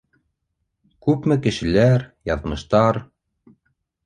[1.07, 2.07] Күпме кешеләр...
[2.31, 3.01] яҙмыштар...